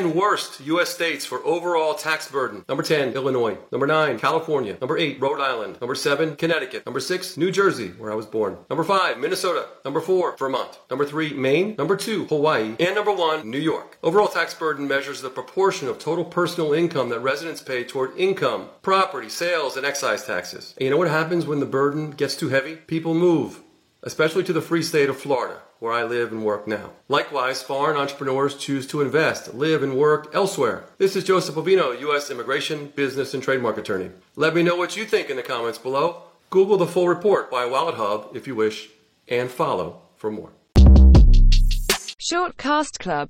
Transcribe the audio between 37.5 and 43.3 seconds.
by WalletHub if you wish, and follow for more. Shortcast Club